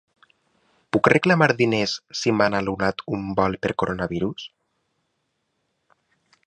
[0.95, 4.49] Puc reclamar diners si m’han anul·lat un vol pel coronavirus?